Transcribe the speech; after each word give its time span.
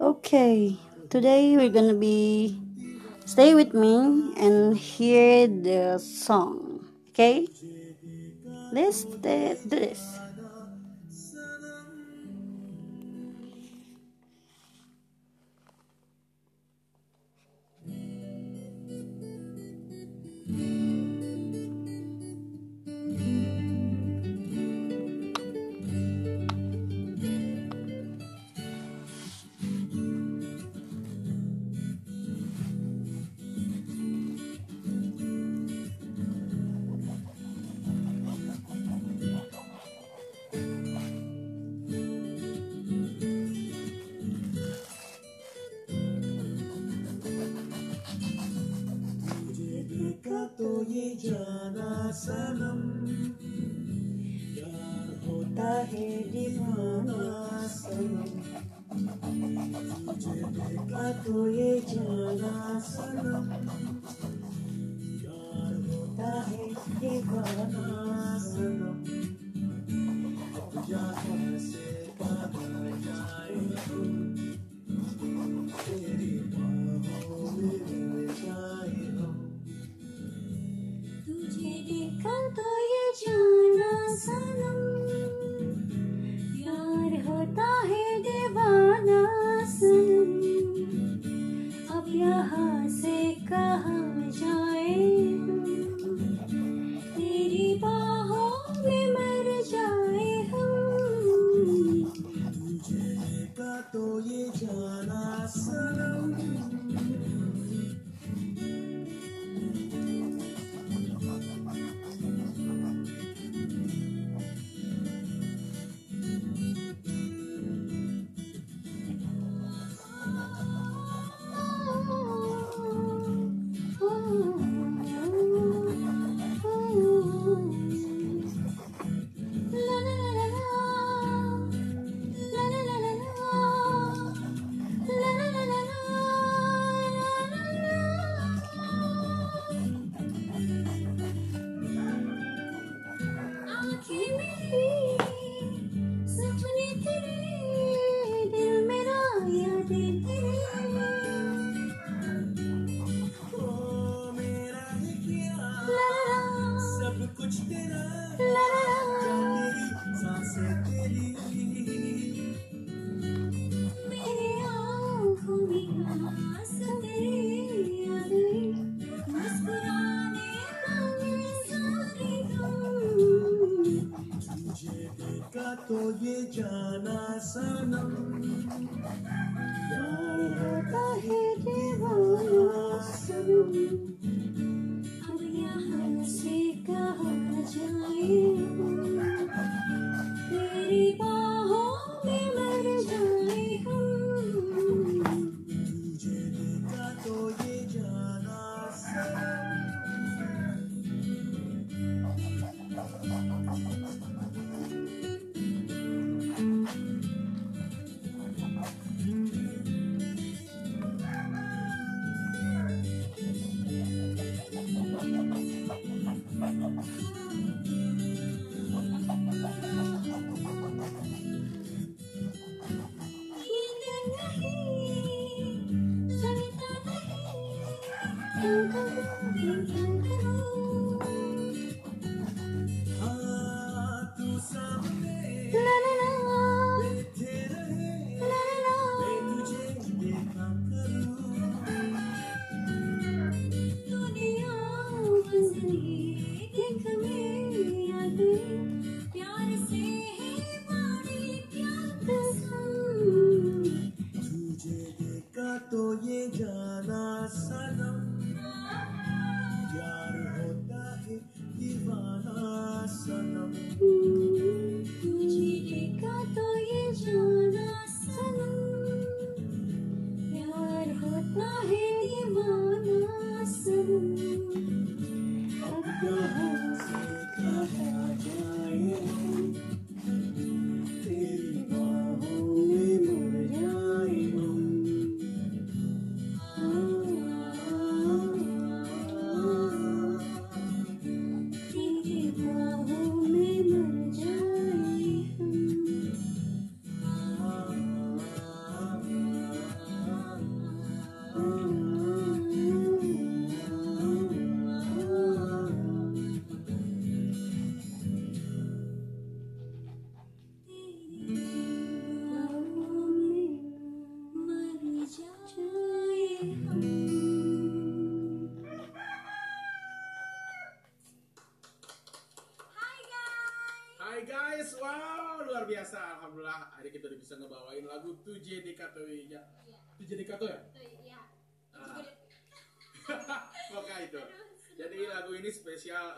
Okay, 0.00 0.78
today 1.10 1.56
we're 1.56 1.74
gonna 1.74 1.94
be 1.98 2.54
stay 3.26 3.54
with 3.54 3.74
me 3.74 4.30
and 4.38 4.78
hear 4.78 5.48
the 5.48 5.98
song. 5.98 6.86
Okay, 7.10 7.48
let's 8.70 9.04
do 9.04 9.56
this. 9.64 10.20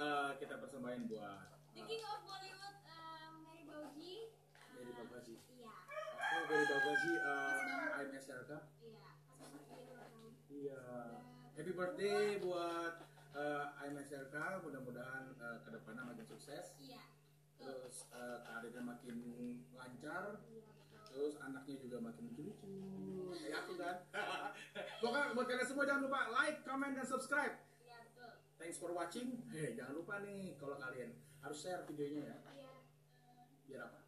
Eh, 0.00 0.30
kita 0.40 0.54
persembahin 0.56 1.04
buat 1.12 1.60
The 1.76 1.82
King 1.84 2.02
of 2.08 2.20
Bollywood 2.24 2.76
um, 2.88 3.32
Mary 3.44 3.64
Bauji. 3.68 4.32
Mary 4.74 4.92
Bauji. 4.96 5.36
Iya. 5.36 5.70
I'm 8.00 8.10
SRK 8.16 8.50
Iya 8.80 9.08
Iya. 10.50 10.82
Happy 11.54 11.72
birthday 11.76 12.40
buat 12.40 12.94
uh, 13.36 13.66
I'm 13.84 13.96
Mudah-mudahan 14.64 15.24
uh, 15.36 15.58
ke 15.62 15.68
depannya 15.68 16.02
makin 16.08 16.24
sukses. 16.24 16.72
Iya. 16.80 17.00
Terus 17.60 18.08
uh, 18.16 18.40
karirnya 18.48 18.82
makin 18.82 19.16
lancar. 19.76 20.40
Iya 20.48 20.64
Terus 21.10 21.34
anaknya 21.42 21.74
juga 21.82 21.98
makin 21.98 22.22
lucu-lucu. 22.30 22.70
Kayak 23.34 23.66
aku 23.66 23.72
kan. 23.76 23.96
Pokoknya 25.02 25.34
buat 25.34 25.46
kalian 25.50 25.66
semua 25.66 25.82
jangan 25.82 26.06
lupa 26.06 26.30
like, 26.30 26.62
comment, 26.62 26.94
dan 26.94 27.02
subscribe 27.02 27.69
Thanks 28.60 28.76
for 28.76 28.92
watching 28.92 29.40
Hei 29.48 29.72
jangan 29.72 29.96
lupa 29.96 30.20
nih 30.20 30.52
kalau 30.54 30.76
kalian 30.76 31.10
harus 31.40 31.58
share 31.58 31.80
videonya 31.88 32.28
ya 32.28 32.36
Iya 32.52 32.70
Biar 33.66 33.82
apa? 33.88 33.98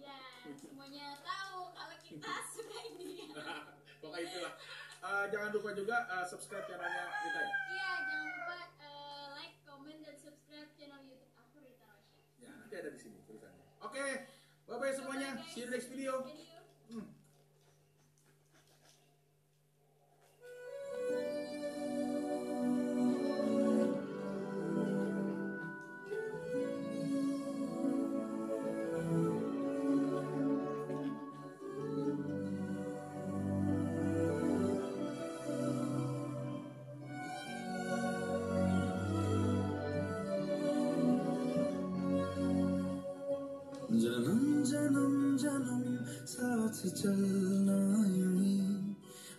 Ya, 0.00 0.16
semuanya 0.56 1.06
tahu 1.20 1.68
kalau 1.70 1.96
kita 2.00 2.32
suka 2.56 2.78
ini. 2.88 3.28
Pokoknya 4.02 4.24
itulah 4.24 4.54
Eh, 5.00 5.24
Jangan 5.32 5.50
lupa 5.52 5.70
juga 5.72 5.96
eh, 6.10 6.24
subscribe 6.24 6.64
channelnya 6.64 7.04
kita 7.08 7.40
ya 7.40 7.52
Iya, 7.70 7.90
jangan 8.02 8.26
lupa 8.30 8.58
eh, 8.80 9.24
like, 9.32 9.56
comment, 9.64 10.00
dan 10.00 10.16
subscribe 10.16 10.68
channel 10.74 11.00
YouTube 11.04 11.32
aku 11.34 11.56
Rita 11.60 11.84
Rosya. 11.86 12.20
Ya 12.36 12.50
nanti 12.50 12.74
ada 12.76 12.90
di 12.92 12.98
sini 12.98 13.20
tulisannya 13.24 13.64
Oke 13.80 14.04
Bye-bye 14.64 14.92
semuanya 14.92 15.28
Bye, 15.34 15.40
guys. 15.40 15.52
See 15.52 15.60
you 15.60 15.68
next 15.68 15.88
video 15.88 16.24
जन्म 44.10 44.62
जन्म 44.66 45.36
जन्म 45.38 45.82
साथ 46.26 46.78
चलना 46.98 47.78
यूँ 48.10 48.94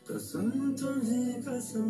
कसम 0.07 0.47
तुम्हें 0.79 1.41
कसम 1.43 1.89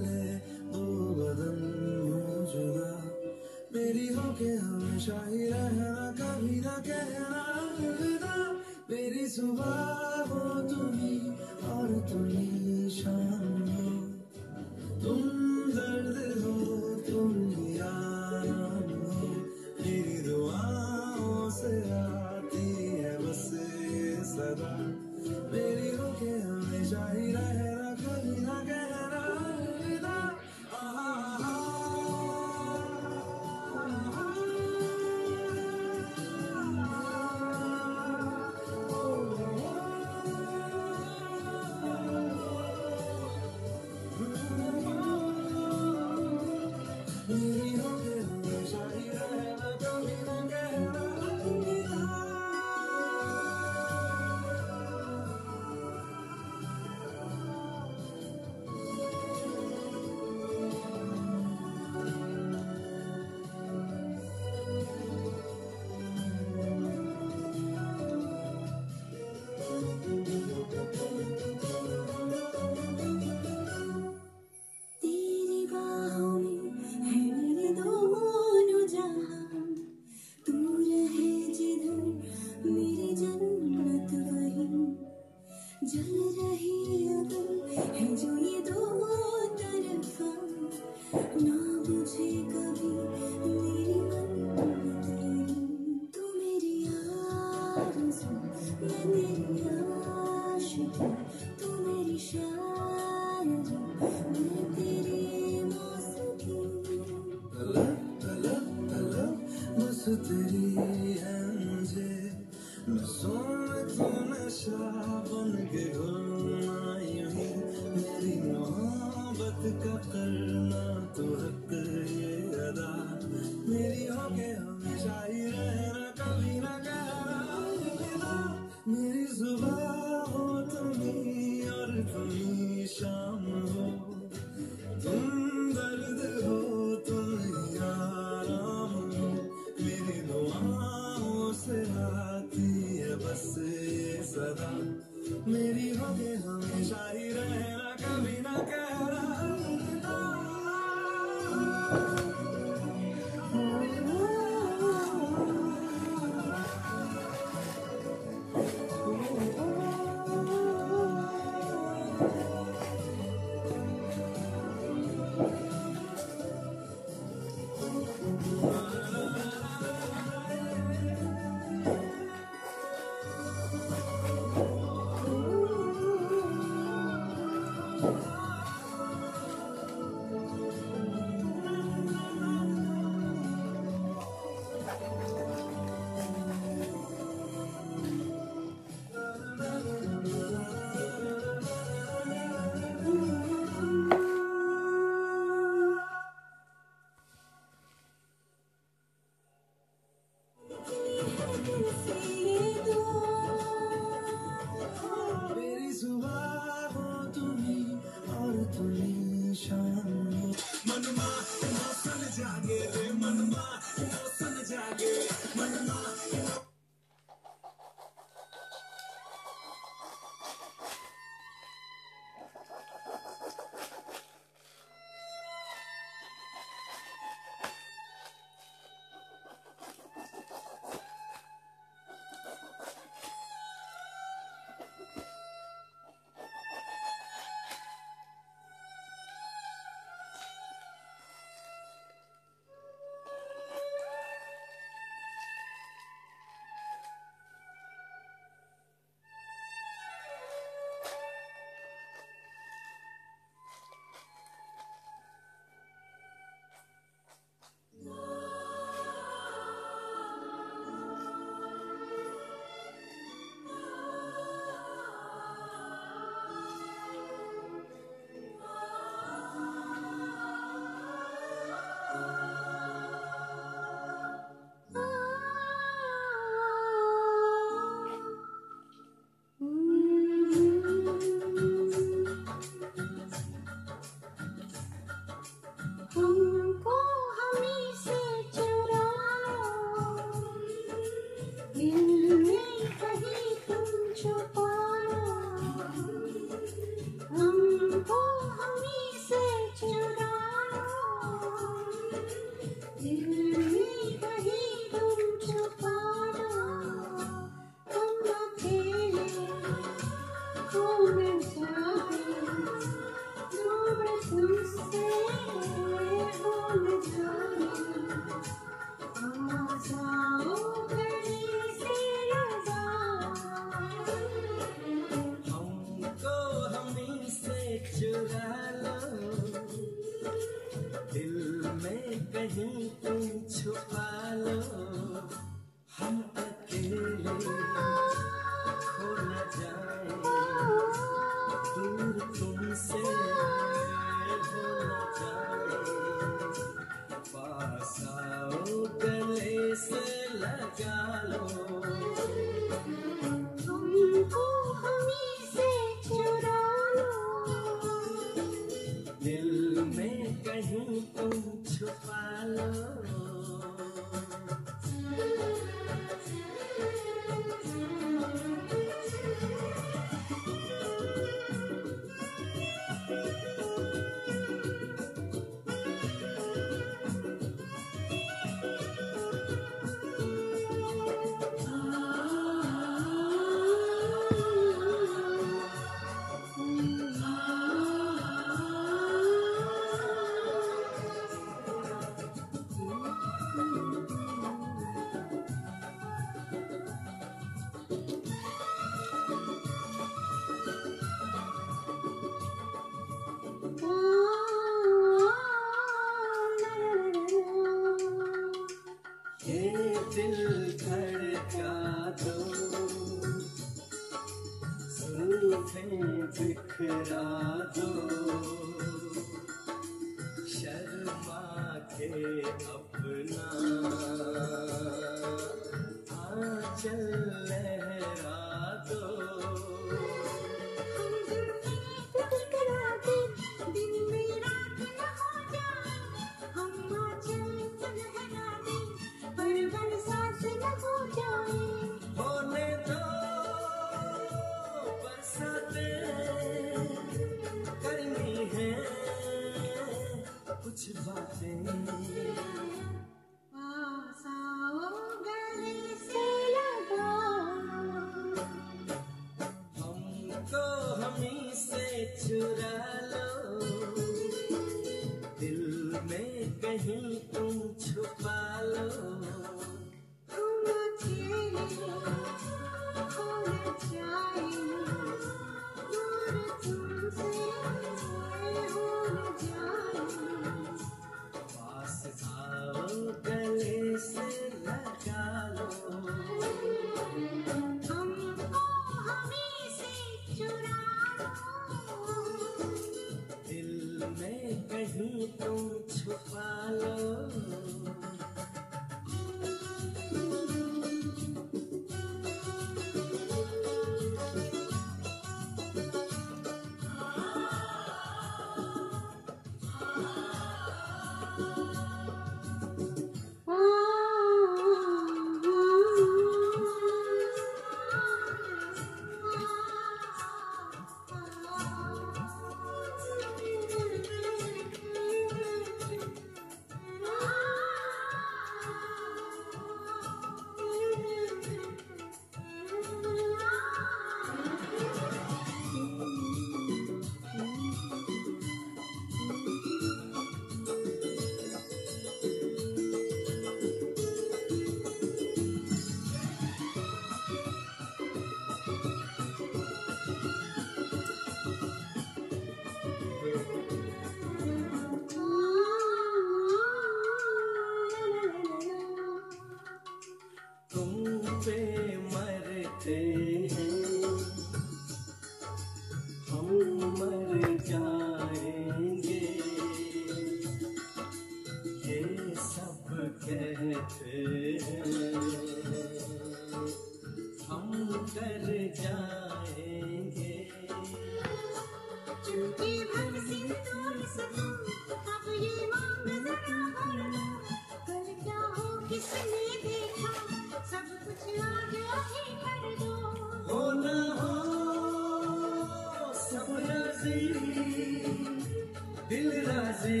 राजी 599.78 600.00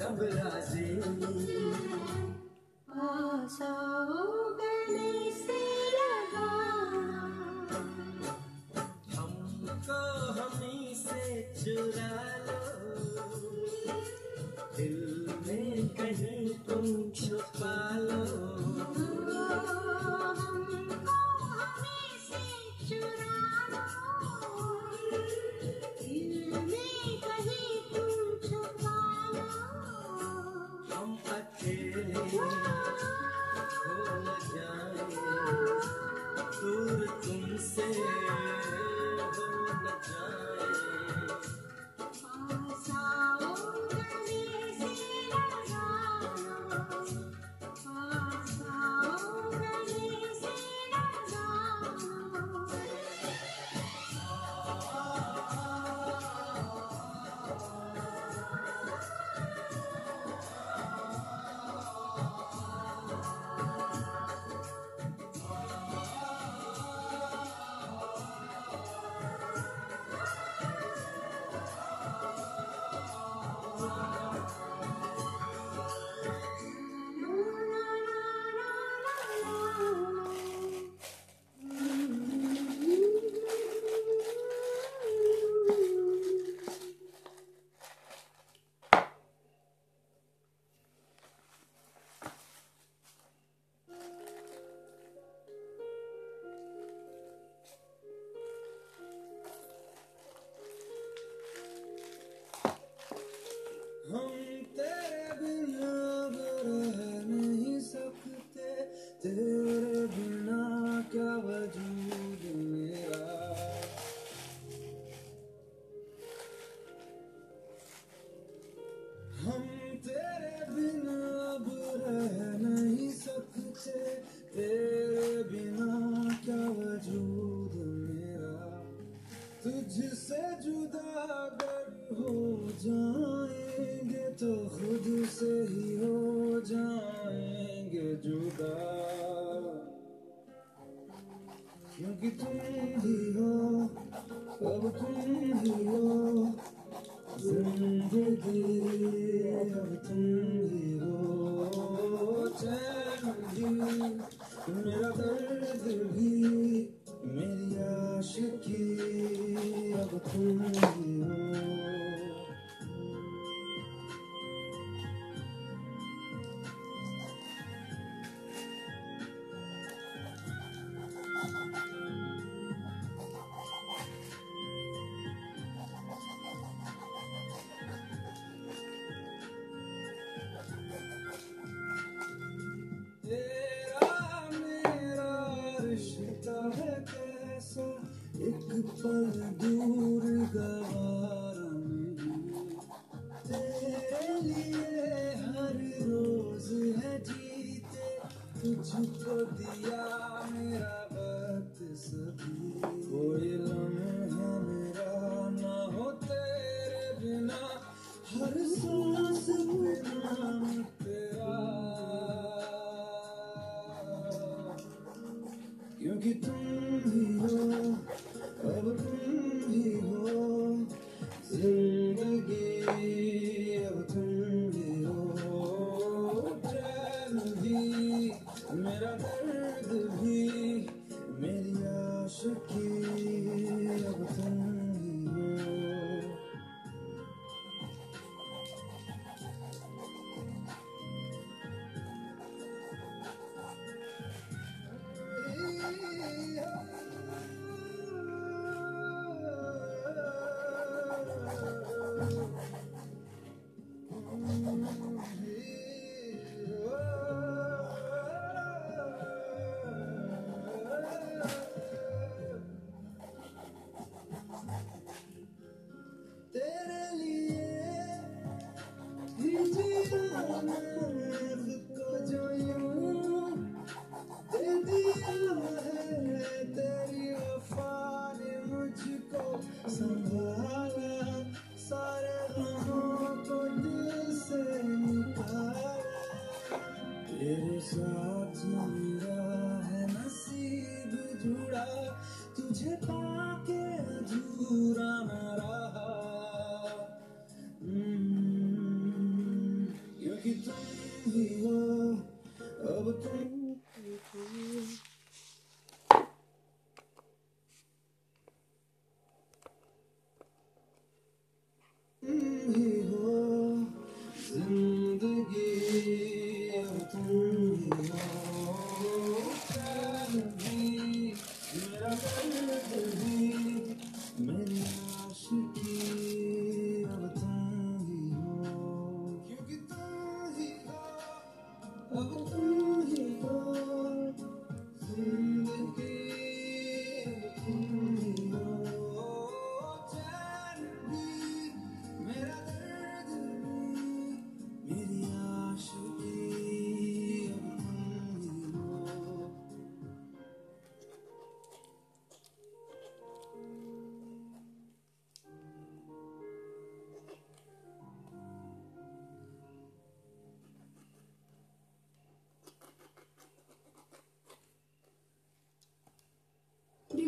रब 0.00 0.20
राजी 0.36 1.53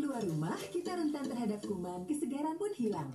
keluar 0.07 0.23
rumah, 0.23 0.55
kita 0.71 0.95
rentan 0.95 1.27
terhadap 1.27 1.59
kuman, 1.67 2.07
kesegaran 2.07 2.55
pun 2.55 2.71
hilang. 2.79 3.11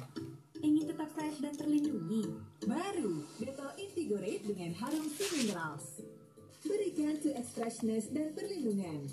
Ingin 0.61 0.93
tetap 0.93 1.09
fresh 1.17 1.41
dan 1.41 1.57
terlindungi? 1.57 2.37
Baru, 2.69 3.25
Dettol 3.41 3.73
Invigoreat 3.81 4.45
dengan 4.45 4.77
harum 4.77 5.09
Sea 5.09 5.33
Minerals. 5.41 6.05
Berikan 6.61 7.17
to 7.17 7.33
freshness 7.57 8.13
dan 8.13 8.37
perlindungan. 8.37 9.09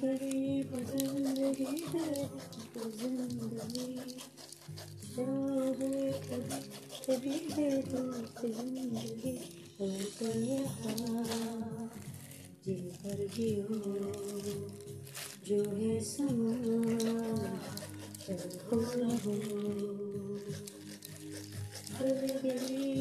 बड़ी 0.00 0.62
पसंदगी 0.62 1.64
तो 2.74 2.90
ज़िंदगी 2.90 3.94
कभी 7.06 7.36
दे 7.54 7.70
दो 7.82 8.02
तो, 8.12 8.48
तो 10.18 10.26
यहाँ। 10.38 11.90
जी 12.66 12.74
भर 12.74 13.20
हो, 13.68 13.78
जो 15.46 15.60
है 15.70 16.00
समा, 16.00 16.52
हो 19.24 19.34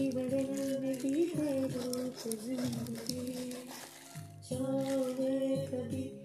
बदलगी 0.09 1.25
है 1.25 1.67
दो 1.67 1.87
ज़िंदगी, 2.31 3.51
जाओगे 4.49 5.55
कभी 5.67 6.24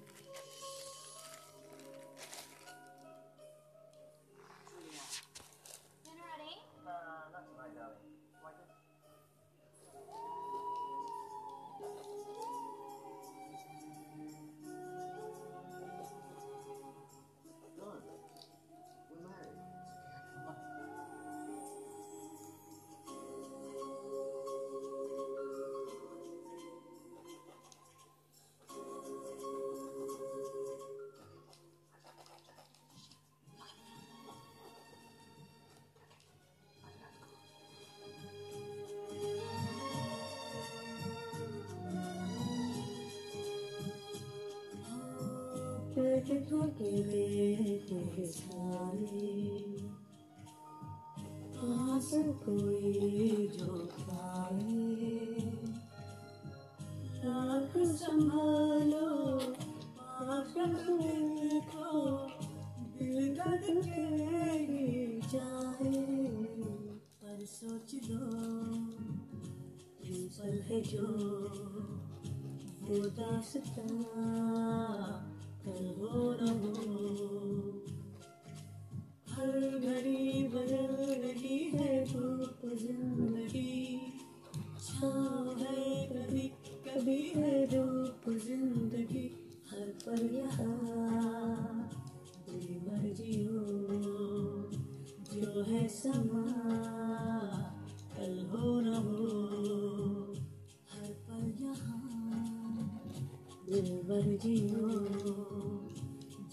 कोई 52.43 53.47
जो 53.57 53.73
खाए 53.91 54.79
आप 57.31 57.73
संभालो 57.77 59.09
आप 60.25 60.53
देखो 60.57 61.91
बिगड़ 62.95 63.61
के 63.61 65.21
चाहे 65.27 65.91
पर 67.21 67.45
सोच 67.45 67.95
दो 68.07 68.23
इस 70.07 70.39
पल 70.39 70.55
है 70.69 70.79
जो 70.81 71.05
वो 72.81 72.97
दास्तां 73.19 73.89
हो 75.65 76.21
न 76.41 76.47
हर 79.31 79.59
घड़ी 79.79 80.47
बदल 80.47 80.95
रही 81.21 81.57
है 81.69 82.03
धूप 82.05 82.65
ज़िंदगी 82.75 83.97
छा 84.81 85.11
है 85.59 86.05
कभी 86.07 86.47
कभी 86.87 87.21
है 87.35 87.67
धूप 87.67 88.29
ज़िंदगी 88.45 89.25
हर 89.71 89.93
पल 90.05 90.29
यहाँ 90.35 91.21
मर्ज़ी 92.81 93.43
हो 93.43 93.61
जो 95.33 95.63
है 95.63 95.87
समा, 95.87 96.43
कल 98.15 98.39
हो 98.45 98.79
न 98.79 100.10
दिलबर 103.71 104.25
जियो 104.43 104.87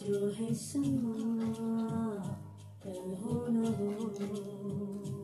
जो 0.00 0.18
है 0.30 0.54
समा 0.54 1.14
कल 2.84 3.14
हो 3.20 3.46
न 3.50 3.64
हो। 3.78 5.17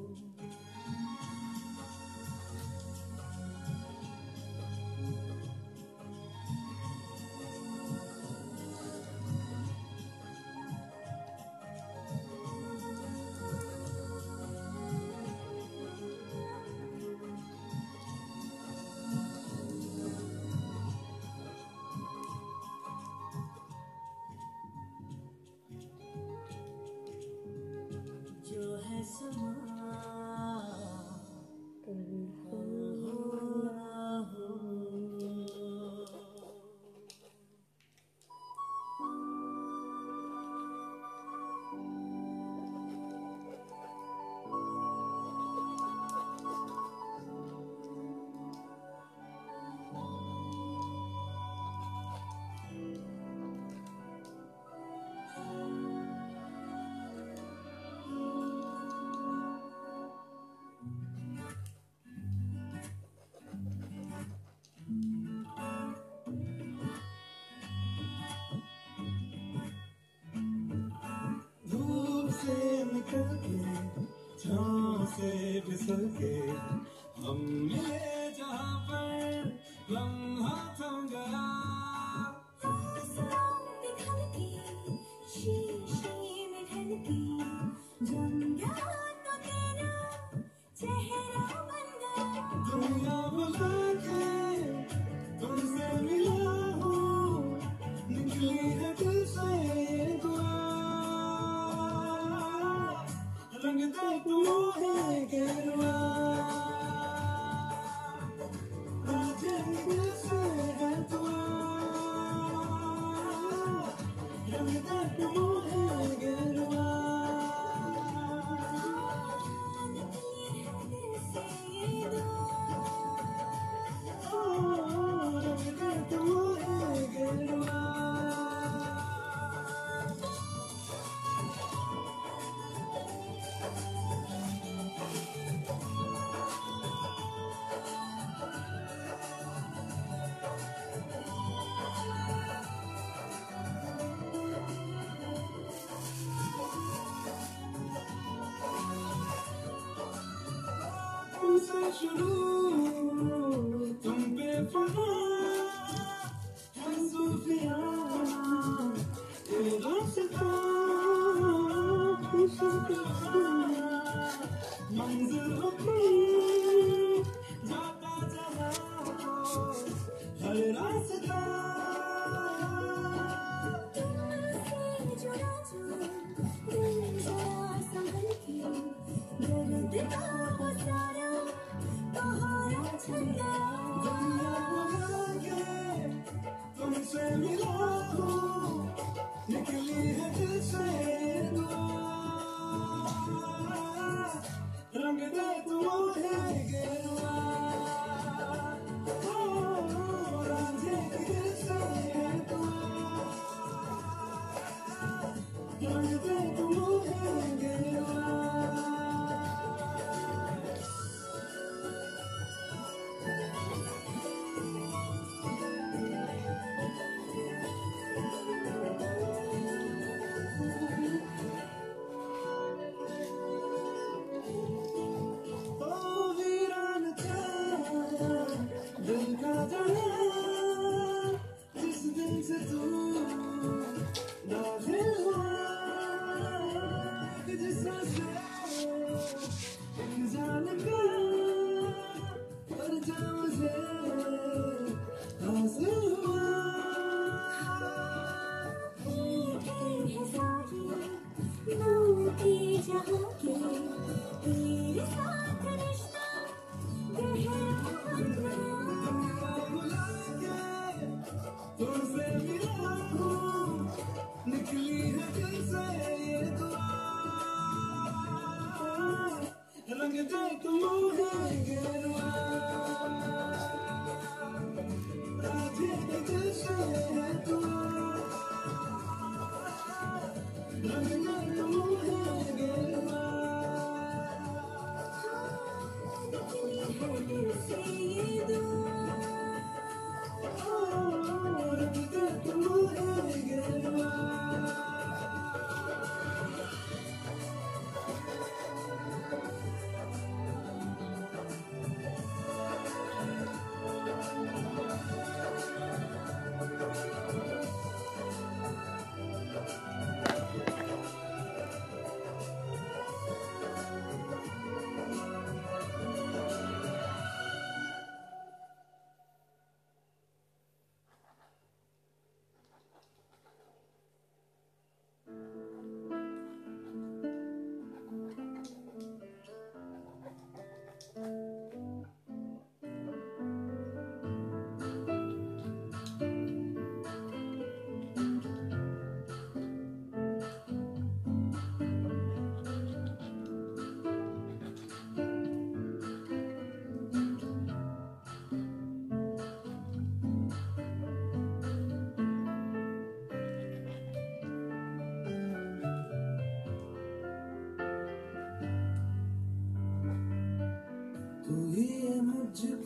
again 75.91 76.87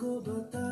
todo. 0.09 0.68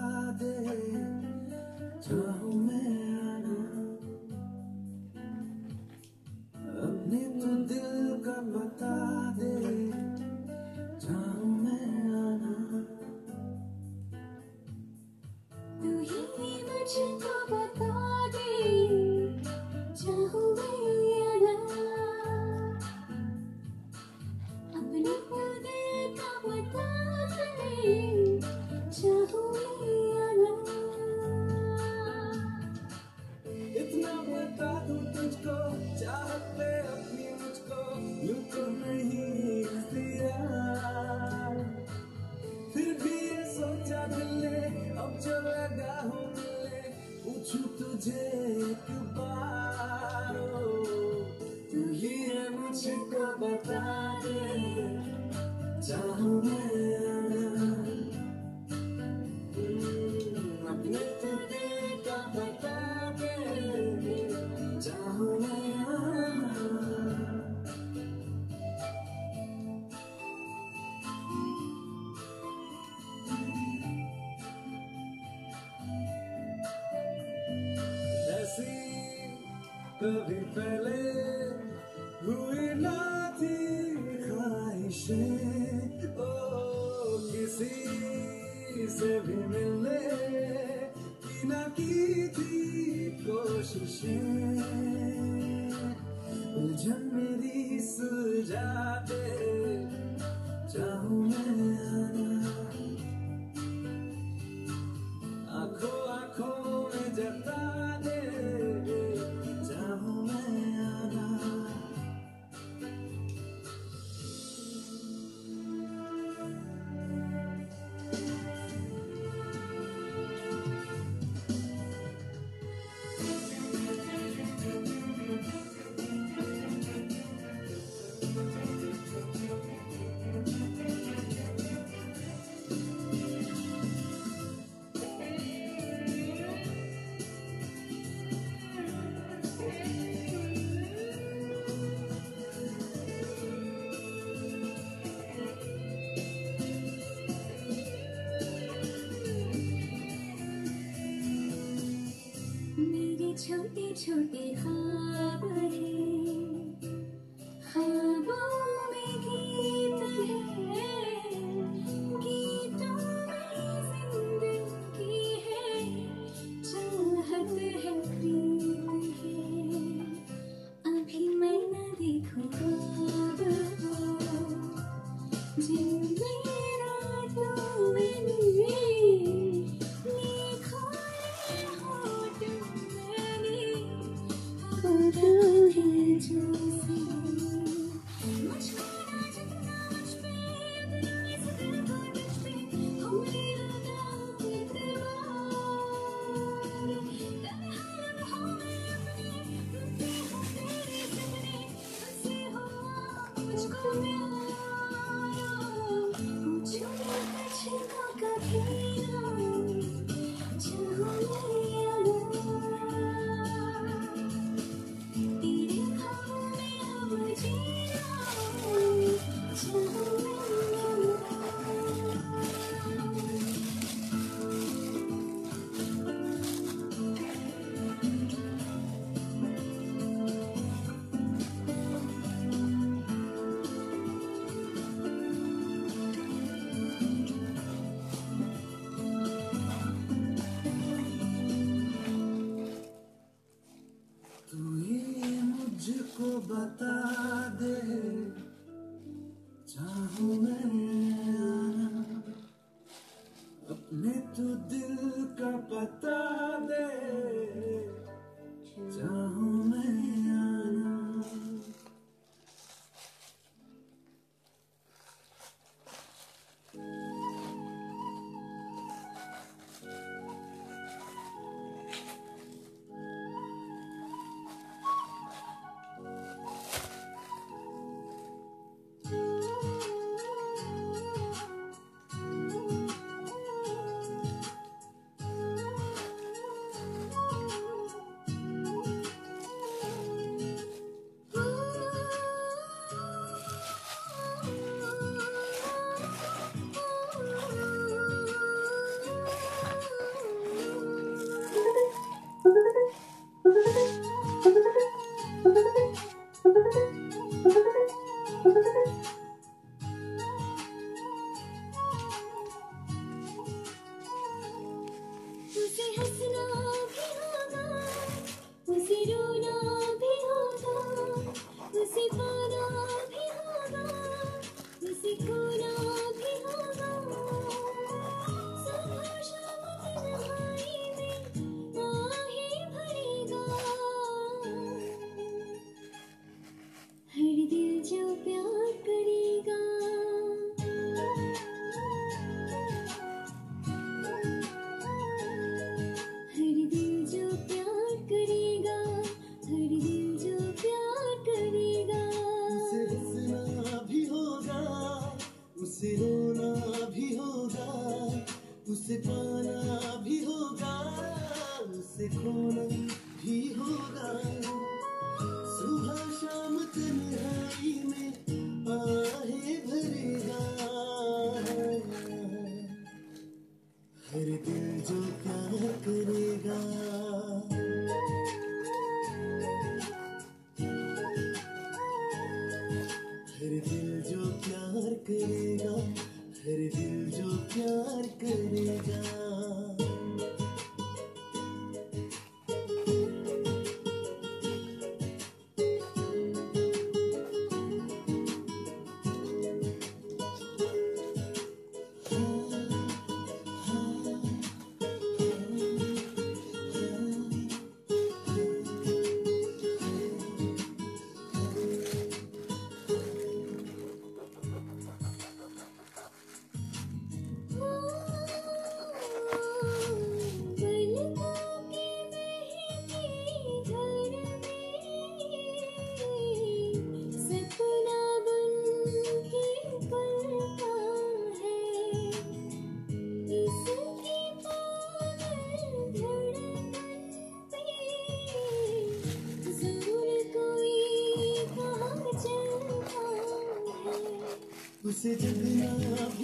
Sitting 445.07 445.63
up 446.03 446.16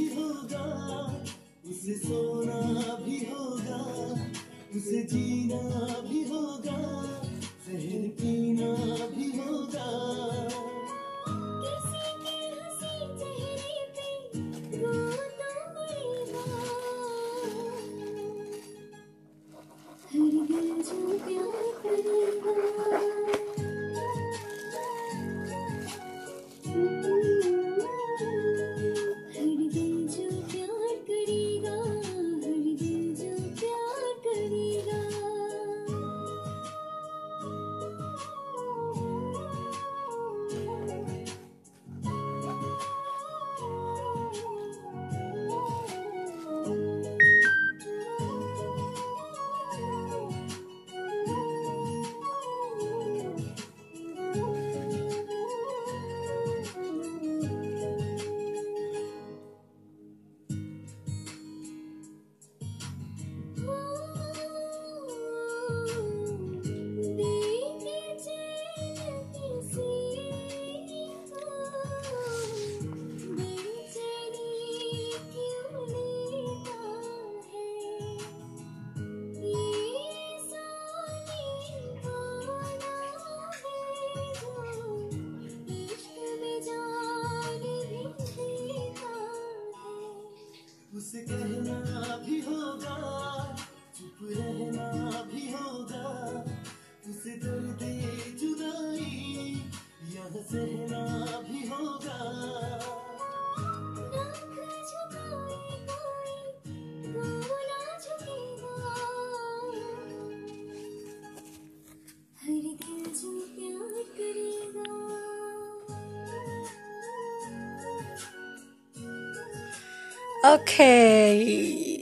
Oke, 120.43 120.99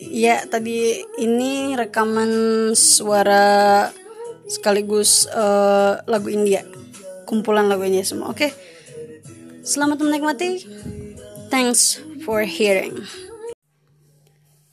ya 0.09 0.41
tadi 0.49 0.97
ini 1.21 1.77
rekaman 1.77 2.73
suara 2.73 3.85
sekaligus 4.49 5.29
eh, 5.29 6.01
lagu 6.09 6.33
India, 6.33 6.65
kumpulan 7.29 7.69
lagu 7.69 7.85
India 7.85 8.01
semua. 8.01 8.33
Oke, 8.33 8.49
selamat 9.61 10.01
menikmati. 10.01 10.65
Thanks 11.53 12.01
for 12.25 12.41
hearing. 12.49 13.05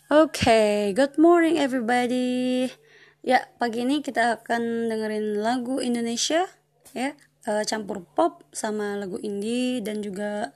Oke, 0.07 0.95
good 0.95 1.20
morning 1.20 1.59
everybody. 1.59 2.72
Ya, 3.20 3.51
pagi 3.59 3.84
ini 3.84 3.99
kita 3.99 4.39
akan 4.39 4.88
dengerin 4.88 5.43
lagu 5.43 5.84
Indonesia, 5.84 6.47
ya, 6.95 7.20
eh, 7.43 7.63
campur 7.68 8.07
pop 8.15 8.47
sama 8.55 8.95
lagu 8.95 9.20
indie 9.20 9.84
dan 9.84 9.99
juga 9.99 10.55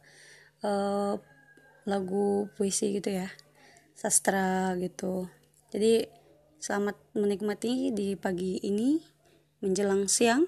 eh, 0.63 1.19
lagu 1.85 2.51
puisi 2.57 2.97
gitu 2.97 3.09
ya. 3.09 3.29
Sastra 3.97 4.73
gitu. 4.77 5.29
Jadi 5.71 6.05
selamat 6.61 6.97
menikmati 7.17 7.93
di 7.93 8.13
pagi 8.17 8.61
ini 8.61 9.01
menjelang 9.61 10.09
siang. 10.09 10.45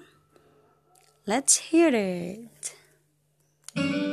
Let's 1.24 1.72
hear 1.72 1.94
it. 1.94 2.76
Sudut 3.74 4.03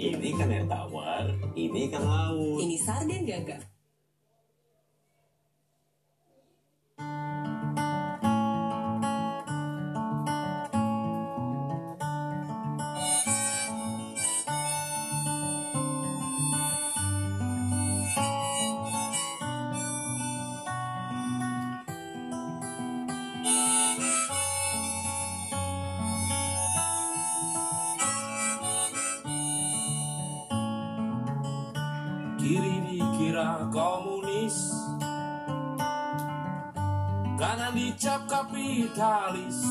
Ini 0.00 0.32
kan 0.32 0.48
air 0.48 0.64
tawar, 0.64 1.28
ini 1.52 1.92
ikan 1.92 2.00
laut. 2.00 2.56
Ini 2.64 2.76
sarden 2.80 3.20
gagak. 3.28 3.69
Kanan 37.70 37.86
dicap 37.86 38.26
kapitalis. 38.26 39.62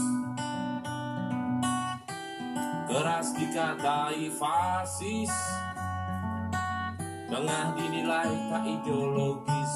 Keras 2.87 3.27
dikatai 3.35 4.31
fasis. 4.39 5.35
Tengah 7.27 7.75
dinilai 7.75 8.31
tak 8.47 8.63
ideologis. 8.63 9.73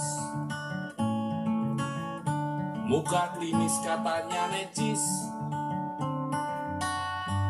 Muka 2.88 3.36
klinis 3.36 3.76
katanya 3.84 4.56
necis. 4.56 5.04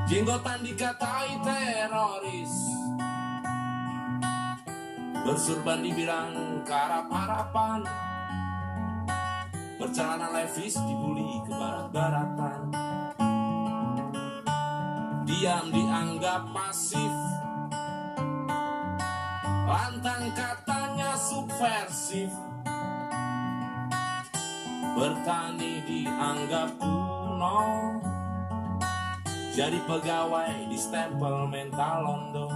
Jenggotan 0.10 0.66
dikatai 0.66 1.38
teroris. 1.46 2.54
Bersurban 5.22 5.86
dibilang 5.86 6.66
karap-harapan 6.66 8.13
Bercelana 9.94 10.34
levis 10.34 10.74
dibully 10.90 11.38
ke 11.46 11.54
barat-baratan. 11.54 12.74
Diam 15.22 15.70
dianggap 15.70 16.50
pasif. 16.50 17.14
Lantang 19.70 20.34
katanya 20.34 21.14
subversif. 21.14 22.34
Bertani 24.98 25.86
dianggap 25.86 26.74
kuno. 26.82 27.62
Jadi 29.54 29.78
pegawai 29.86 30.74
di 30.74 30.78
stempel 30.82 31.46
mental 31.46 32.02
London 32.02 32.54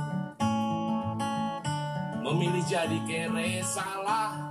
Memilih 2.25 2.65
jadi 2.65 2.97
kere 3.05 3.61
salah 3.61 4.46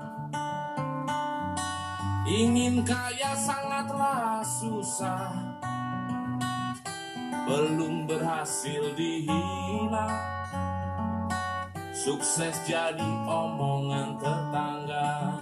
Ingin 2.26 2.82
kaya 2.82 3.38
sangatlah 3.38 4.42
susah. 4.42 5.30
Belum 7.46 8.02
berhasil 8.02 8.98
dihina. 8.98 10.10
Sukses 11.94 12.58
jadi 12.66 13.06
omongan 13.30 14.18
tetangga. 14.18 15.38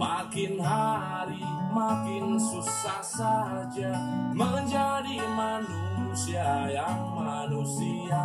Makin 0.00 0.56
hari 0.60 1.44
makin 1.72 2.36
susah 2.36 3.00
saja 3.00 3.92
Menjadi 4.32 5.20
manusia 5.36 6.72
yang 6.72 7.12
manusia. 7.12 8.24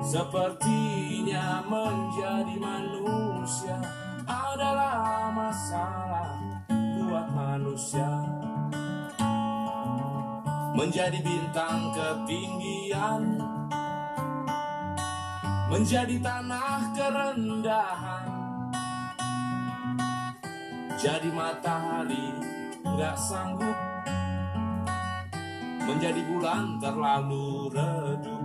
Sepertinya 0.00 1.60
menjadi 1.68 2.56
manusia 2.56 4.05
adalah 4.26 5.30
masalah 5.30 6.34
buat 6.70 7.26
manusia. 7.30 8.10
Menjadi 10.76 11.24
bintang 11.24 11.88
ketinggian, 11.96 13.40
menjadi 15.72 16.20
tanah 16.20 16.92
kerendahan, 16.92 18.28
jadi 21.00 21.28
matahari 21.32 22.28
nggak 22.84 23.16
sanggup, 23.16 23.78
menjadi 25.88 26.20
bulan 26.28 26.76
terlalu 26.76 27.72
redup. 27.72 28.44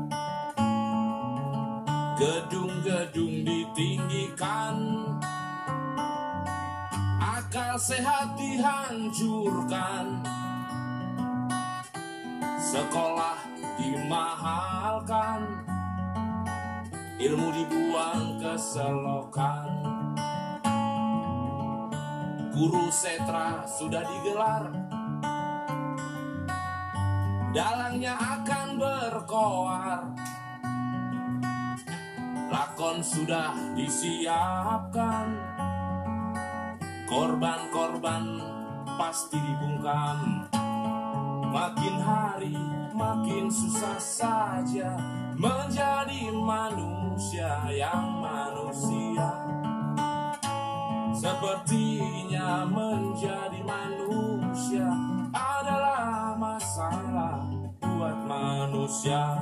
Gedung-gedung 2.21 3.43
ditinggikan 3.43 4.77
Akal 7.51 7.75
sehat 7.75 8.39
dihancurkan 8.39 10.23
Sekolah 12.55 13.43
dimahalkan. 13.75 15.59
Ilmu 17.19 17.51
dibuang 17.51 18.39
ke 18.39 18.55
selokan. 18.55 19.67
Guru 22.55 22.87
setra 22.87 23.67
sudah 23.67 23.99
digelar. 23.99 24.71
Dalangnya 27.51 28.15
akan 28.15 28.67
berkoar. 28.79 29.99
Lakon 32.47 33.03
sudah 33.03 33.75
disiapkan 33.75 35.60
Korban-korban 37.11 38.39
pasti 38.95 39.35
dibungkam. 39.35 40.47
Makin 41.51 41.95
hari 41.99 42.55
makin 42.95 43.51
susah 43.51 43.99
saja 43.99 44.95
Menjadi 45.35 46.31
manusia 46.31 47.67
yang 47.75 48.23
manusia. 48.23 49.27
Sepertinya 51.11 52.63
menjadi 52.71 53.59
manusia 53.59 54.87
Adalah 55.35 56.39
masalah 56.39 57.43
buat 57.83 58.17
manusia 58.23 59.35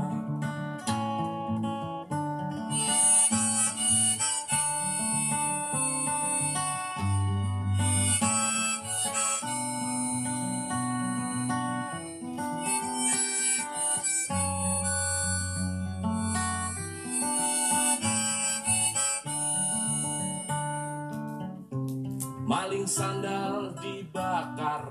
sandal 22.89 23.69
dibakar. 23.77 24.89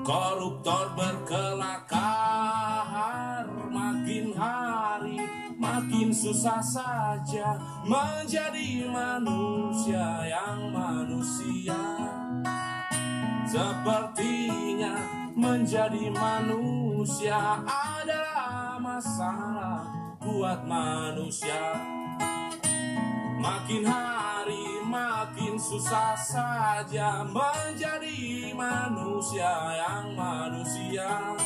Koruptor 0.00 0.96
berkelakar 0.96 1.92
makin 3.68 4.32
hari 4.32 5.20
makin 5.60 6.08
susah 6.08 6.64
saja 6.64 7.60
menjadi 7.84 8.88
manusia 8.88 10.32
yang 10.32 10.72
manusia. 10.72 11.76
Sepertinya 13.44 14.96
menjadi 15.36 16.08
manusia 16.08 17.60
adalah 17.68 18.80
masalah 18.80 19.84
buat 20.24 20.64
manusia. 20.64 21.76
Makin 23.38 23.84
hari 23.84 24.17
susah 25.68 26.16
saja 26.16 27.28
menjadi 27.28 28.56
manusia 28.56 29.52
yang 29.76 30.16
manusia. 30.16 31.36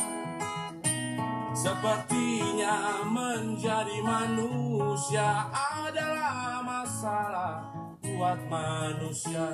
Sepertinya 1.51 3.03
menjadi 3.03 3.99
manusia 3.99 5.51
adalah 5.51 6.63
masalah 6.63 7.67
buat 7.99 8.39
manusia 8.47 9.51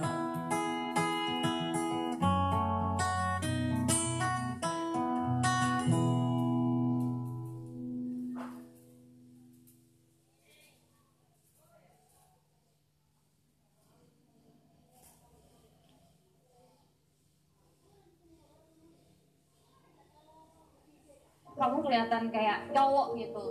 kelihatan 21.90 22.30
kayak 22.30 22.70
cowok 22.70 23.18
gitu 23.18 23.44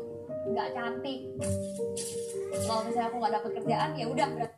nggak 0.55 0.69
cantik. 0.79 1.21
Kalau 2.65 2.83
misalnya 2.87 3.09
aku 3.11 3.17
nggak 3.19 3.35
dapet 3.35 3.51
kerjaan 3.59 3.91
ya 3.99 4.07
udah 4.07 4.29
berarti 4.31 4.58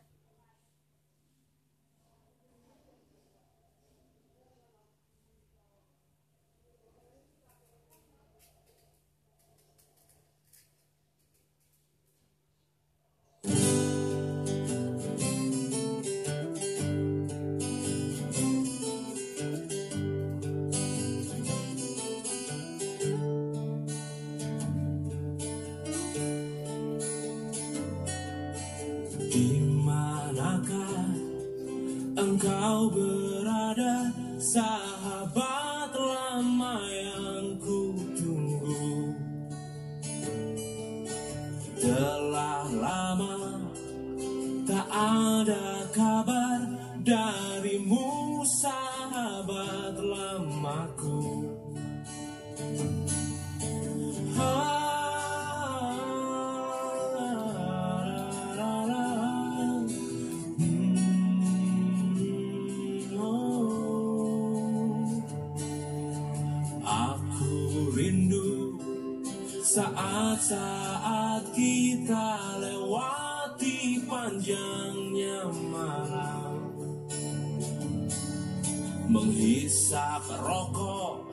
Menghisap 79.11 80.23
rokok 80.39 81.27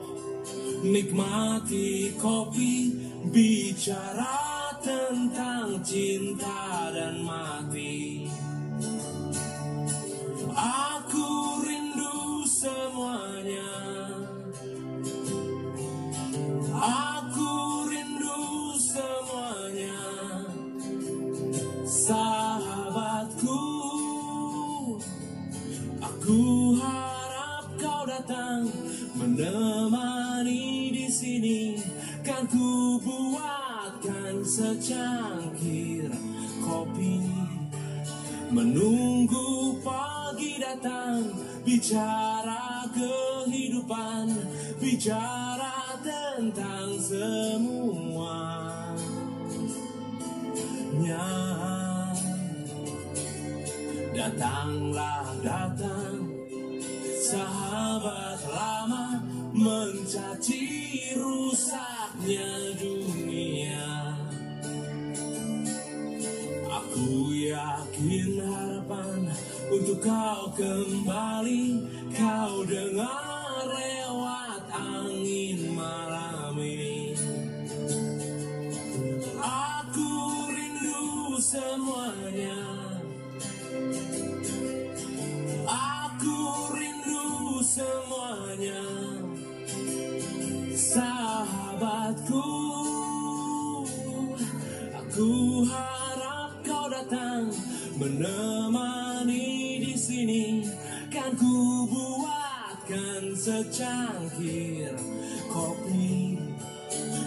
Nikmati 0.83 2.15
kopi 2.19 2.91
Bicara 3.31 4.75
tentang 4.79 5.83
cinta 5.83 6.87
dan 6.95 7.19
mati. 7.23 8.27
Aku 10.55 10.88
ku 32.49 32.97
buatkan 32.97 34.41
secangkir 34.41 36.09
kopi. 36.65 37.21
Menunggu 38.49 39.77
pagi 39.85 40.57
datang 40.57 41.29
bicara 41.61 42.89
kehidupan 42.89 44.33
bicara 44.81 46.01
tentang 46.01 46.97
semuanya 46.97 48.09
datanglah 54.17 55.29
datang 55.45 56.25
sahabat 57.21 58.41
lama 58.49 59.08
mencaci 59.59 60.63
rusaknya 61.19 62.47
dunia. 62.79 64.15
Aku 66.71 67.35
yakin 67.35 68.39
harapan 68.39 69.27
untuk 69.67 69.99
kau 69.99 70.47
kembali. 70.55 71.83
Kau 72.15 72.63
dengar 72.63 73.67
lewat 73.67 74.63
angin 74.71 75.75
malam 75.75 76.55
ini. 76.55 77.19
Aku 79.43 80.11
rindu 80.47 81.35
semuanya. 81.35 82.63
Aku 85.67 86.39
rindu 86.71 87.59
semuanya 87.59 88.08
Aku 95.19 95.67
harap 95.67 96.63
kau 96.63 96.87
datang 96.87 97.51
menemani 97.99 99.83
di 99.83 99.91
sini. 99.91 100.63
Kan 101.11 101.35
ku 101.35 101.83
buatkan 101.91 103.35
secangkir 103.35 104.95
kopi. 105.51 106.39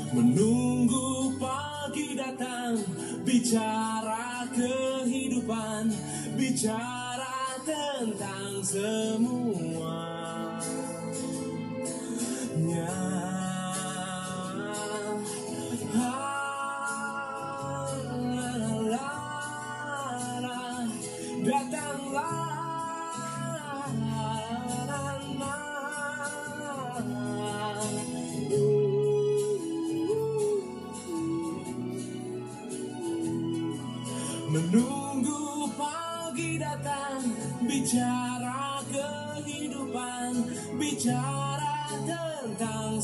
Menunggu 0.08 1.36
pagi 1.36 2.16
datang 2.16 2.80
bicara 3.28 4.48
kehidupan 4.56 5.92
bicara 6.32 7.60
tentang 7.60 8.64
semuanya 8.64 9.92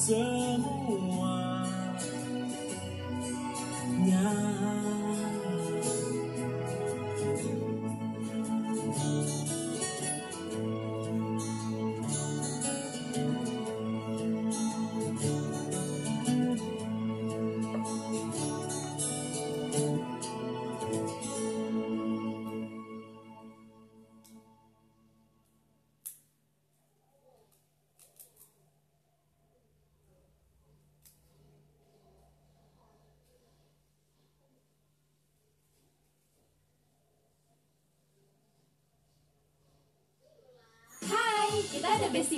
tentang 0.09 0.78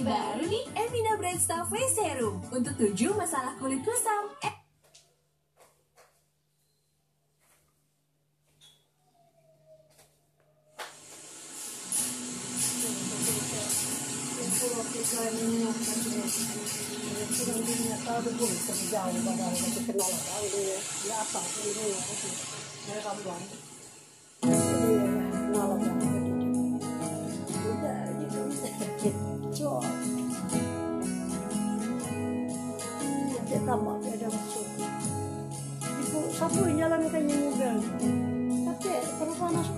baru 0.00 0.44
nih, 0.48 0.64
Evina 0.76 1.16
Bright 1.20 1.40
Star 1.44 1.68
Face 1.68 1.92
Serum 1.92 2.40
untuk 2.48 2.72
tujuh 2.80 3.12
masalah 3.12 3.52
kulit 3.60 3.84
kusam. 3.84 4.32
Eh, 4.44 4.54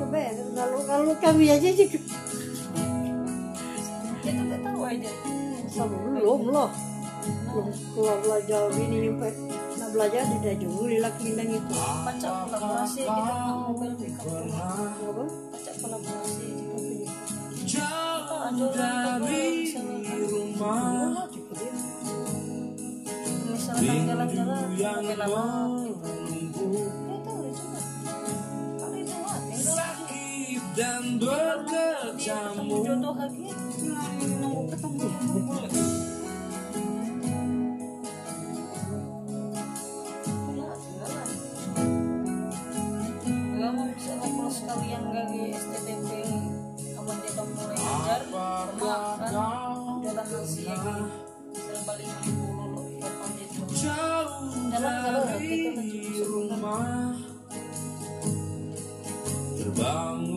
ke 0.02 0.06
bed 0.10 0.34
kalau 0.58 0.80
kalau 0.82 1.14
kami 1.22 1.46
aja 1.46 1.70
sih 1.70 1.86
Itu 1.86 2.02
nggak 4.26 4.60
tahu 4.66 4.80
aja. 4.82 5.10
sama 5.70 5.96
belum 6.10 6.50
loh 6.50 6.70
belum 7.22 7.70
keluar 7.94 8.18
belajar 8.18 8.66
ini 8.74 8.96
nyampe 9.06 9.30
nah 9.78 9.88
belajar 9.94 10.26
tidak 10.26 10.58
jauh 10.58 10.86
di 10.90 10.98
laki 10.98 11.38
itu 11.54 11.74
Pacak 12.02 12.32
kolaborasi 12.50 13.00
di 13.06 13.06
tengah 13.06 13.54
mobil 13.70 13.90
pickup. 13.94 14.42
apa 14.50 15.24
Pacak 15.54 15.74
kolaborasi 15.78 16.44
di 16.50 16.62
mobil. 16.66 17.06
Jauh 17.62 18.68
dari 18.74 19.70
rumah 20.26 21.30
Misalkan 23.52 23.98
jalan-jalan 24.10 24.74
yang 24.74 24.98
mobil 25.06 25.16
lama. 25.22 25.46
Berkecamuk 31.22 32.82
jodoh 32.82 33.14
lagi. 33.14 33.46
Nunggu 34.42 34.74
ketemu 34.74 35.06
bisa 43.94 44.18
sekalian 44.50 45.02
STTP 45.54 46.10
mulai 47.42 47.78
ngajar 47.78 48.22
puluh 48.26 48.50
loh 52.74 52.86
ya 52.90 53.06
pandai 53.06 53.46
jauh 53.70 54.66
dari 54.74 55.70
rumah. 56.26 57.14
Terbangun 59.62 60.31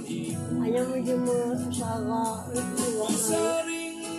ibu. 0.09 0.57
Hanya 0.57 0.81
menuju 0.89 1.15
masalah 1.21 2.49
itu 2.49 2.85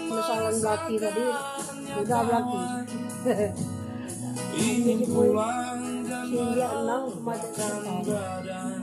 masalah 0.07 0.55
tadi. 1.03 1.27
udah 1.95 2.21
belaki 2.27 2.59
ingin 4.59 5.01
pulang 5.07 6.03
dan 6.07 6.27
badan 7.23 8.83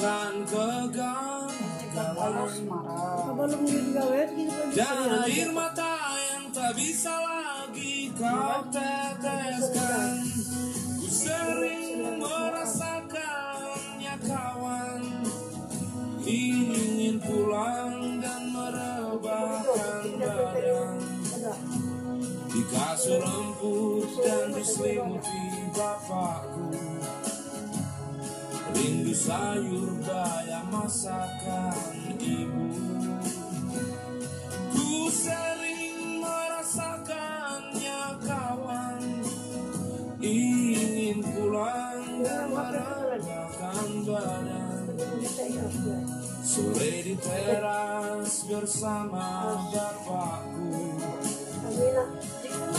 menemukan 0.00 1.52
kegagalan 1.92 2.56
dan 4.72 4.96
air 5.28 5.52
mata 5.52 6.16
yang 6.16 6.48
tak 6.56 6.72
bisa 6.72 7.12
lagi 7.12 8.08
kau 8.16 8.64
teteskan. 8.72 10.24
Ku 10.96 11.08
sering 11.08 12.16
merasakannya 12.16 14.14
kawan. 14.24 15.04
Ingin 16.24 17.20
pulang 17.20 18.22
dan 18.24 18.42
merebahkan 18.56 20.16
badan. 20.16 20.96
Di 22.50 22.62
kasur 22.72 23.20
empuk 23.20 24.10
dan 24.24 24.52
diselimuti 24.56 25.70
bapakku 25.76 26.59
rindu 28.80 29.12
sayur 29.12 29.92
bayam 30.00 30.64
masakan 30.72 31.76
ibu. 32.16 32.64
Ku 34.72 35.12
sering 35.12 36.24
merasakannya 36.24 38.00
kawan. 38.24 39.04
Ingin 40.20 41.20
pulang 41.20 42.24
dan 42.24 42.46
merebahkan 42.48 43.88
badan. 44.08 44.84
Sore 46.40 47.04
di 47.04 47.14
teras 47.20 48.48
bersama 48.48 49.60
bapakku. 49.68 50.96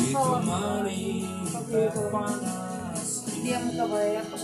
Ditemani 0.01 1.29
teh 1.71 1.93
panas 2.11 3.09
dia 3.41 3.57
muka 3.57 3.85
bayar 3.89 4.25
pas 4.29 4.43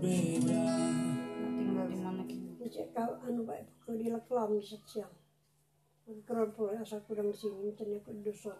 tinggal 0.00 1.86
di 1.88 1.98
mana 2.00 2.22
kita? 2.28 2.64
Cek 2.68 2.86
kau 2.92 3.16
anu 3.24 3.42
baik 3.48 3.66
kalau 3.82 3.96
di 3.96 4.08
leklam 4.12 4.50
di 4.58 4.64
siang 4.64 5.14
Kerupuk 6.06 6.70
asal 6.78 7.02
kurang 7.02 7.34
sini 7.34 7.74
ternyata 7.74 8.14
dusun. 8.14 8.54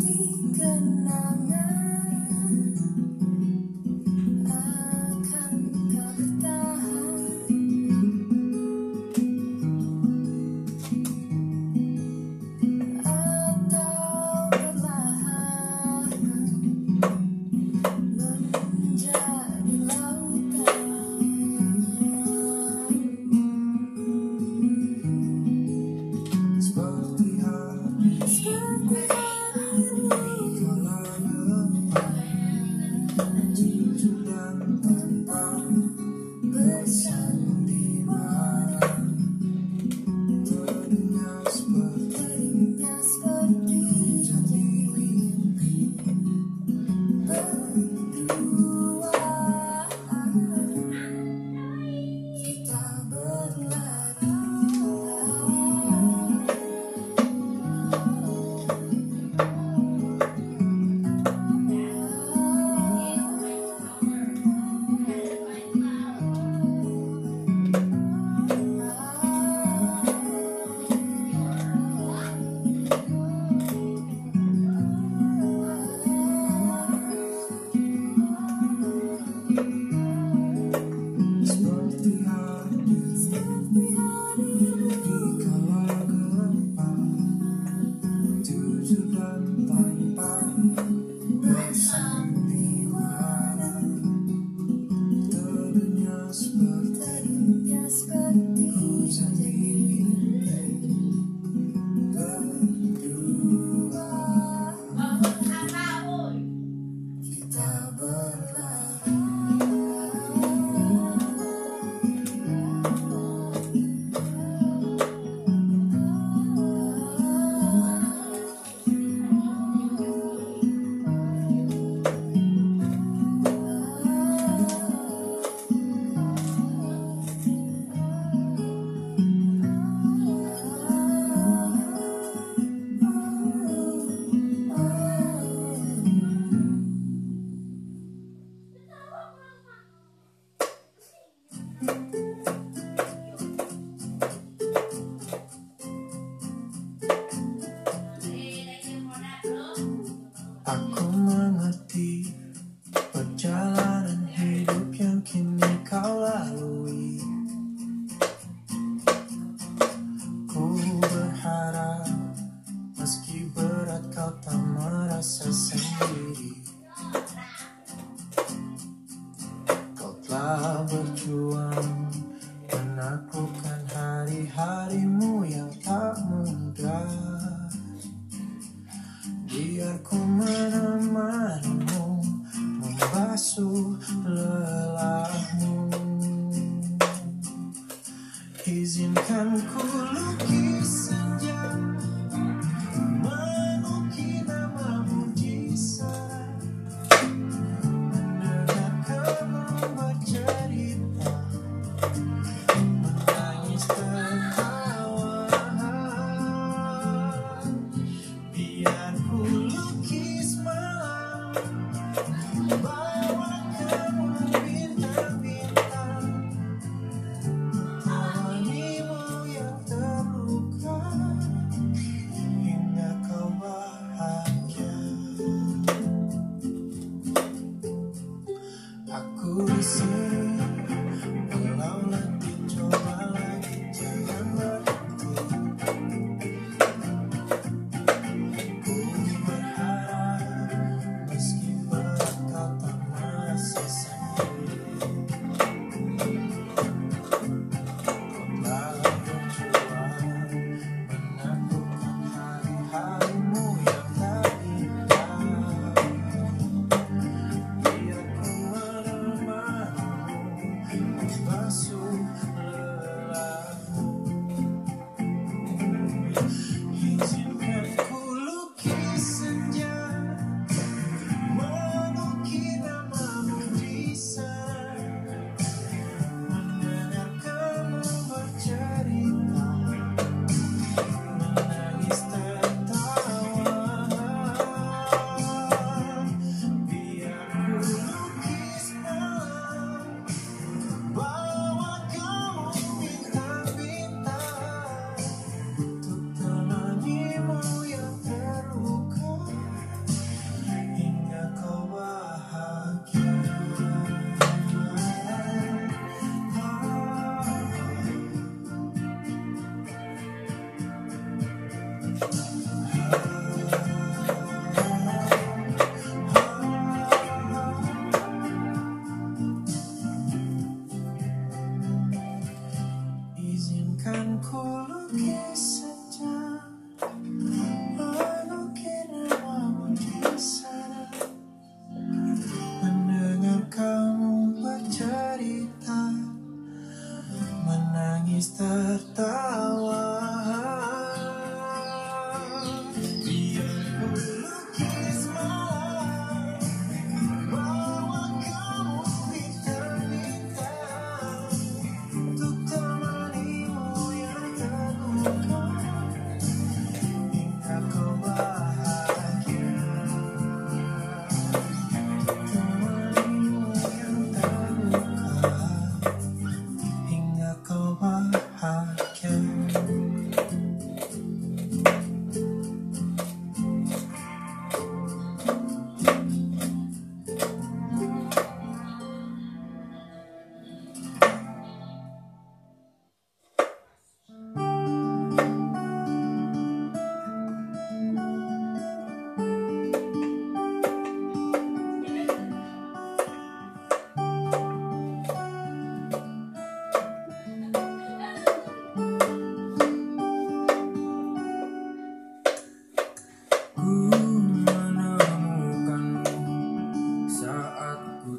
dikenal 0.00 1.35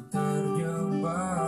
terjebak 0.06 1.47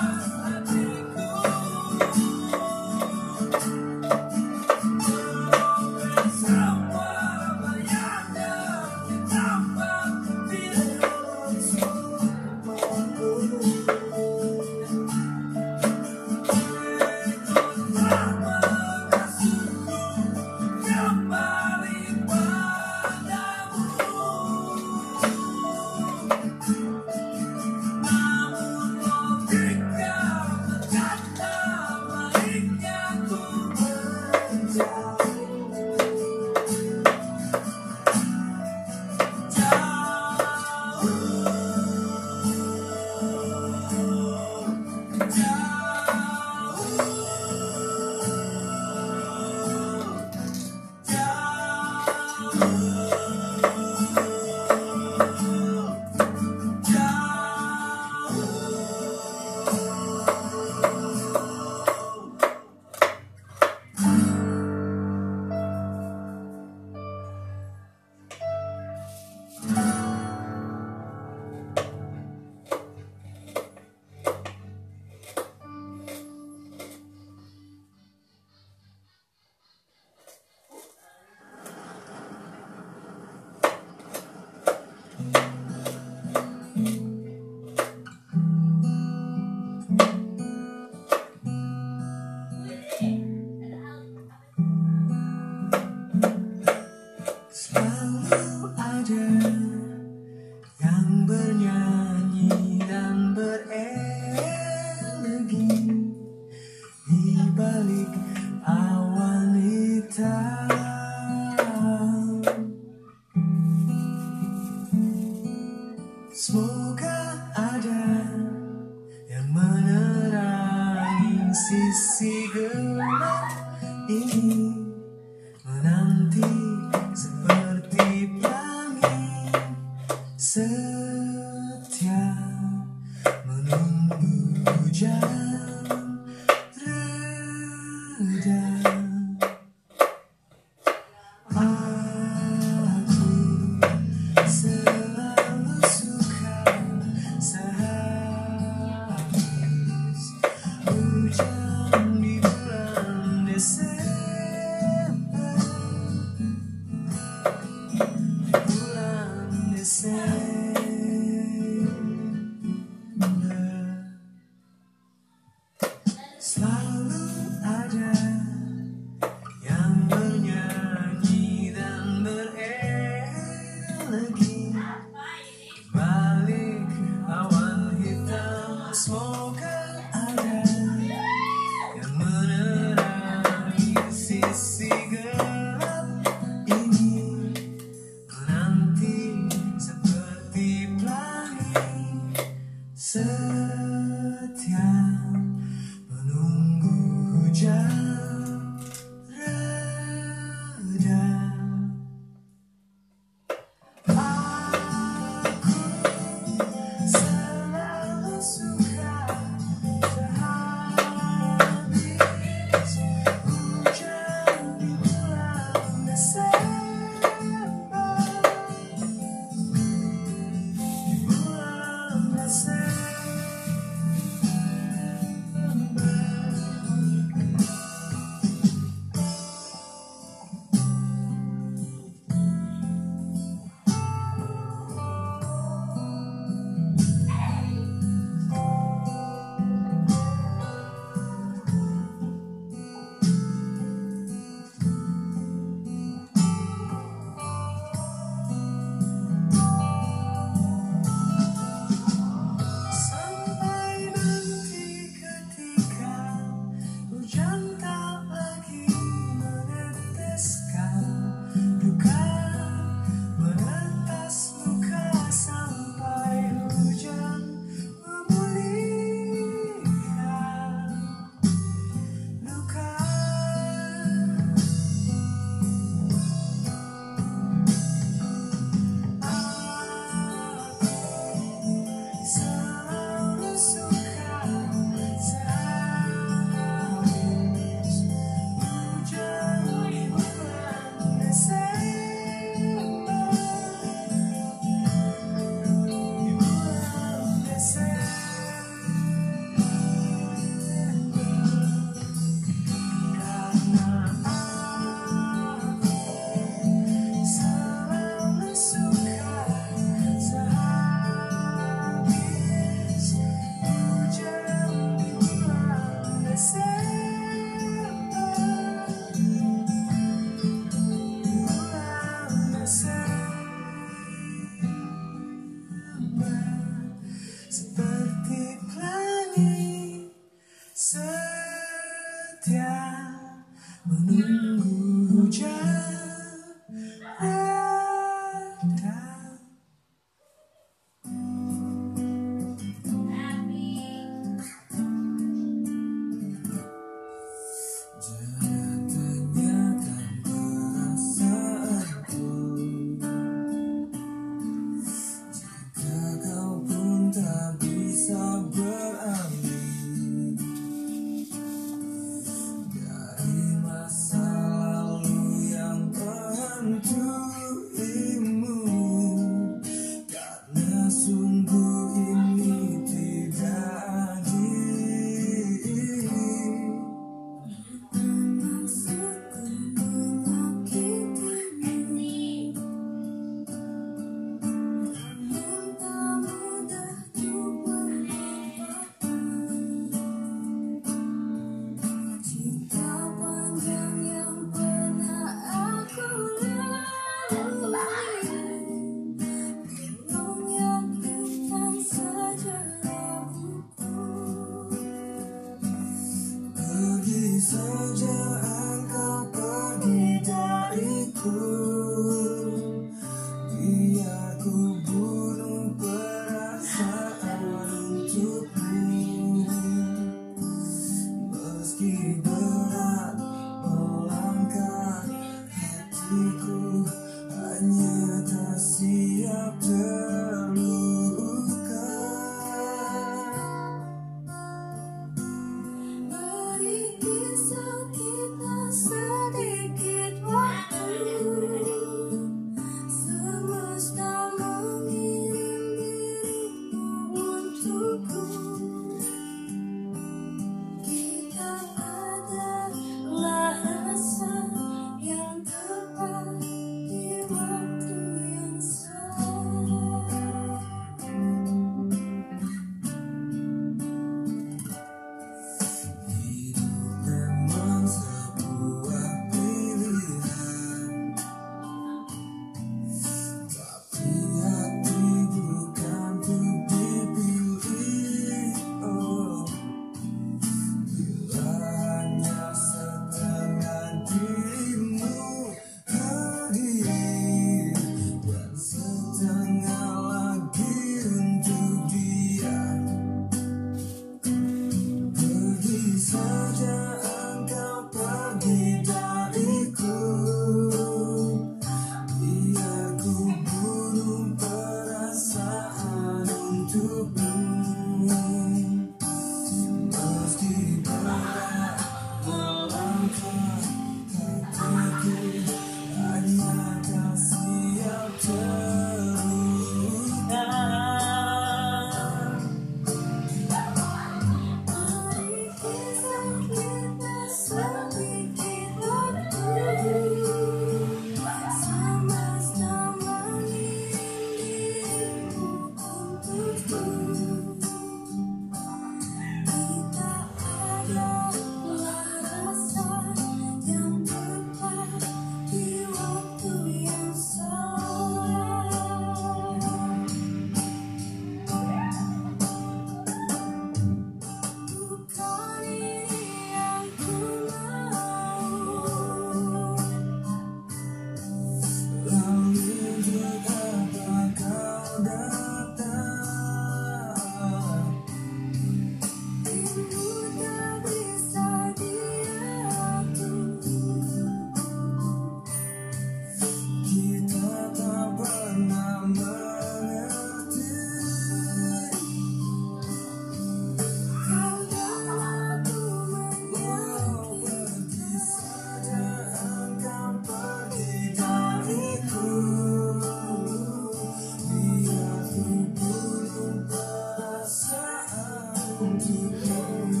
to 598.81 599.13
her. 599.47 600.00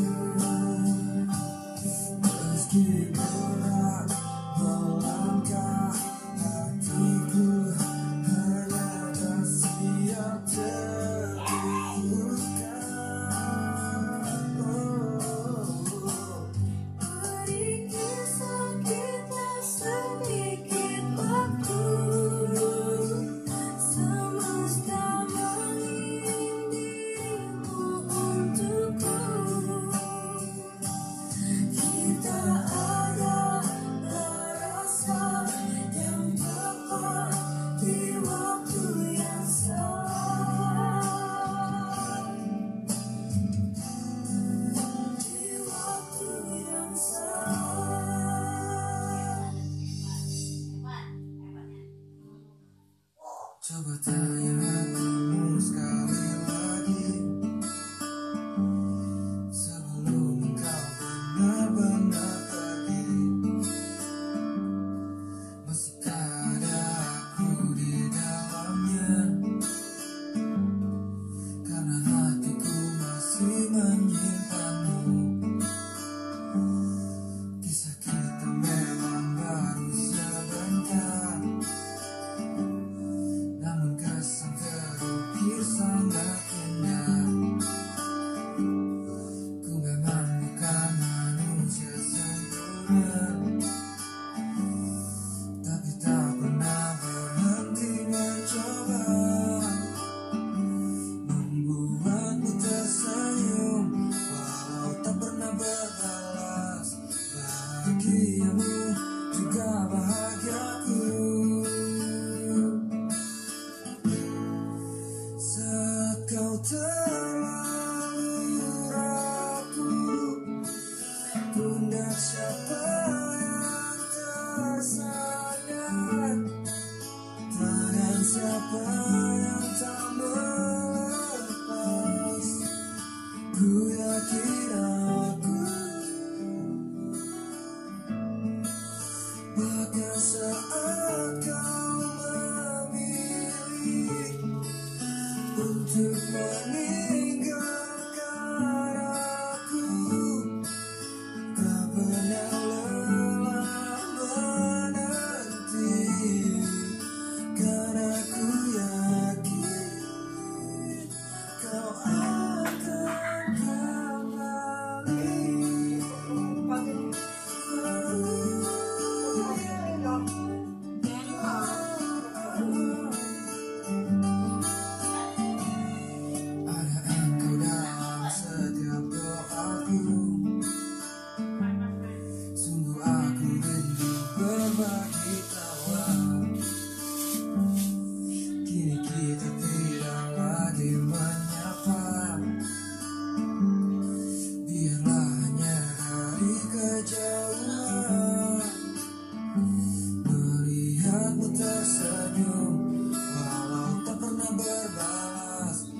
melihatmu 201.11 201.47
tersenyum 201.51 202.75
Walau 203.11 203.99
tak 204.07 204.15
pernah 204.15 204.51
berbalas. 204.55 205.91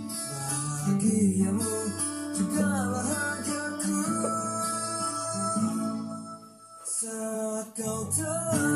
Bahagiamu 0.88 1.76
juga 2.32 2.72
bahagiaku 2.96 4.00
Saat 6.88 7.68
kau 7.76 8.02
telah 8.08 8.71